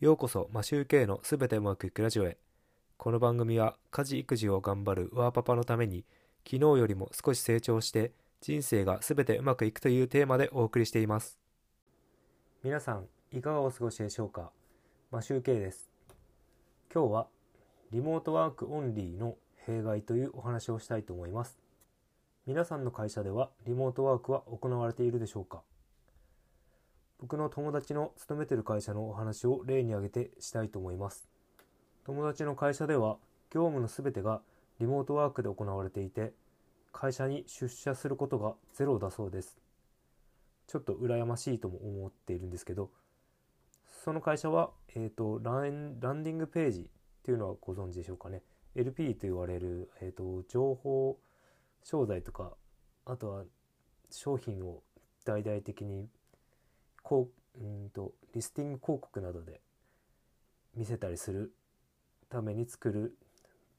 [0.00, 2.38] ようこそマシューケイのすべてうまくいくラジオへ。
[2.96, 6.06] この番組は家事育児を頑張るワーパパのために
[6.42, 11.38] 昨日よりも少し成長して人生がすべてうまくいくというテーマでお送りしています。
[12.64, 14.50] 皆さんいかがお過ごしでしょうか？
[15.10, 15.90] マシューケイです。
[16.90, 17.26] 今日は
[17.92, 19.36] リモートワークオンリーの
[19.66, 21.58] 弊害というお話をしたいと思います。
[22.46, 25.60] 皆さんの会社ではリモートワークは行われているでしょうか？
[27.20, 31.28] 僕の友達の勤めてる会社のお話を例に挙げてしたいと思います。
[32.04, 33.18] 友達の会社では
[33.50, 34.40] 業務のすべてが
[34.78, 36.32] リモートワークで行われていて
[36.92, 39.58] 会社に出社することがゼロだそうです。
[40.66, 42.90] ちょっと羨ましいとも思っているんですけど
[44.04, 46.84] その会社は、えーと、ランランディングページっ
[47.22, 48.42] ていうのはご存知でしょうかね。
[48.74, 51.18] LP と言われる、えーと情報
[51.82, 52.52] 商材とか
[53.04, 53.44] あとは
[54.10, 54.82] 商品を
[55.24, 56.08] 大々的に
[57.02, 59.60] こううんとリスティング広告などで
[60.76, 61.52] 見せたりする
[62.28, 63.16] ために作る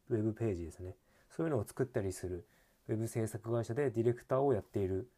[0.09, 0.95] ウェブページですね。
[1.30, 2.45] そういうのを作ったりする
[2.89, 5.09] ウェブ制作会社でディレクターをやっている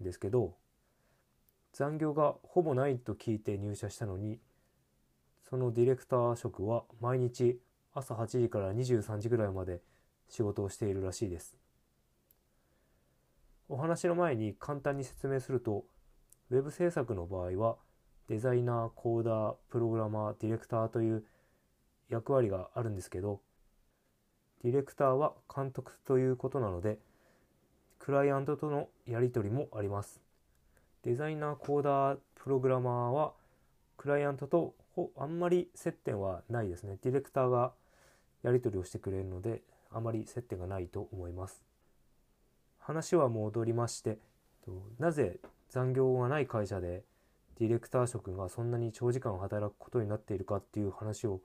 [0.00, 0.54] んですけど
[1.72, 4.38] 残業がほぼないと聞いて入社したのに
[5.48, 7.58] そのディレクター職は毎日
[7.92, 9.80] 朝8時から23時ぐらいまで
[10.28, 11.56] 仕事をしているらしいです。
[13.68, 15.84] お話の前に簡単に説明すると
[16.50, 17.76] ウェブ制作の場合は
[18.28, 21.24] デザイナー、コーダー、プログラマー、ディレクターという
[22.08, 23.40] 役割があるんですけど
[24.62, 26.98] ディレクターは監督ということなので
[27.98, 30.20] クライアントとのやり取りもあります。
[31.02, 33.32] デザイナー、コーダー、プログラマーは
[33.96, 34.74] クライアントと
[35.16, 36.98] あんまり接点はないですね。
[37.02, 37.72] ディレクターが
[38.42, 41.64] やり取りをしてくれるのであまり接点がないと思います。
[42.78, 44.18] 話は戻りまして
[44.98, 45.38] なぜ
[45.70, 47.04] 残業がない会社で
[47.58, 51.40] ディレクター職がそんなに長時間働くことになっているかっていう話を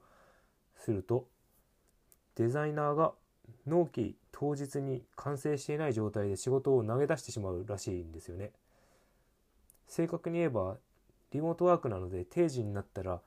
[0.76, 1.26] すると
[2.36, 3.12] デザイナーが
[3.66, 8.52] 納期当日に完成していない状態で仕事を投げ出してしまうらしいんですよね。
[9.86, 10.78] 正確に言えば
[11.32, 13.20] リモートワークなので定時になったら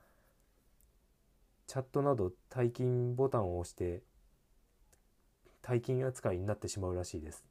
[1.66, 4.02] チャットなど退勤ボタンを押して
[5.62, 7.44] 退勤扱いになってしまうらしいです。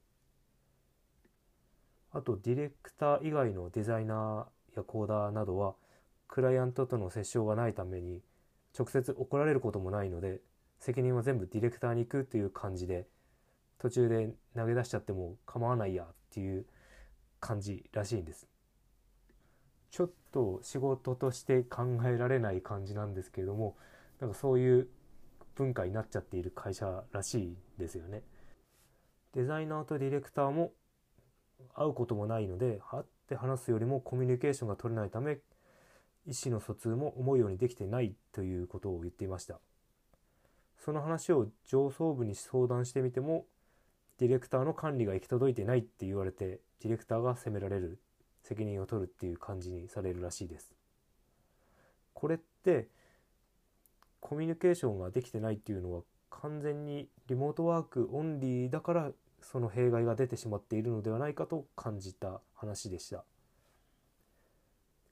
[2.16, 5.76] あとディレクター以外のデザイナーやコーダーなどは
[6.30, 8.22] クライアントとの接触がないために
[8.78, 10.40] 直接怒られることもないので
[10.80, 13.06] 責任は全部ディレクターに行くっていう感じで
[13.80, 16.66] 途中で投げ出しちゃっても構わないやっていう
[17.42, 18.48] 感じらしいんです。
[19.92, 23.76] ちょっと仕事として考えられない感じなんですけれども
[24.22, 24.88] なんかそういう
[25.56, 28.24] 文化になっちゃっている会社らしいですよね。
[29.34, 30.72] デザイナーとディレクターも
[31.76, 35.40] 会うこともないので会って話すよりもコミュニケーションが取れないため
[36.28, 39.60] 意思の疎通も思うようにできてないということを言っていました。
[40.84, 43.46] その話を上層部に相談してみても
[44.20, 48.00] ディレクターの管理が行き届いてないって言われてディレクターが責められる
[48.44, 50.74] 責任を取るっていう感じにされるらしいです。
[52.14, 52.88] これって
[54.20, 59.12] コミュニケーションができてないっていうのは完全にリモートワークオンリーだから
[59.52, 63.24] その弊害が出てしまっているのではないかと感じた話でした。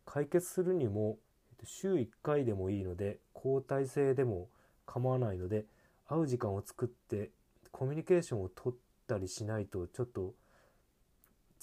[0.05, 1.17] 解決するにも
[1.63, 4.49] 週1回でもいいので交代制でも
[4.85, 5.65] 構わないので
[6.07, 7.29] 会う時間を作って
[7.71, 10.33] コミュニケーションを取ったりしないとちょっと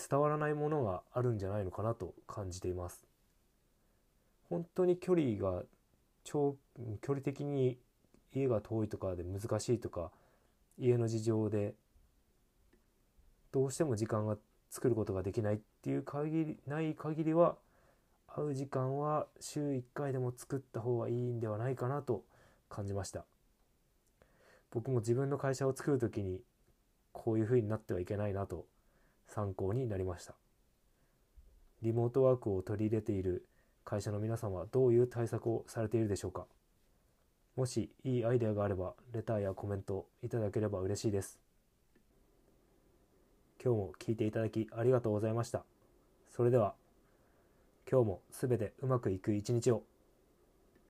[0.08, 3.04] 伝わらないものがあるんじゃないのかなと感じています。
[4.48, 5.64] 本当に距離が
[6.24, 6.56] 超
[7.02, 7.78] 距離的に
[8.32, 10.10] 家が遠いとかで難しいとか
[10.78, 11.74] 家の事情で
[13.52, 14.36] どうしても時間が
[14.70, 17.56] 作ることができないっていう限りない限りは
[18.28, 22.24] 会う時間は週1回でも作った方がいいんではないかなと
[22.68, 23.24] 感じました。
[24.70, 26.40] 僕も自分の会社を作る時に
[27.12, 28.66] こういう風になってはいけないなと
[29.26, 30.34] 参考になりました。
[31.82, 33.48] リモートワークを取り入れている
[33.84, 36.46] 会社の皆さんはどういう対策をされているでしょうか。
[37.56, 41.40] もしいいアイデアがあればレターやコメントいただければ嬉しいです。
[43.62, 45.64] 今日も聞いていただきありがとうございました。
[46.30, 46.74] それでは
[47.90, 49.89] 今日もすべてうまくいく一日を。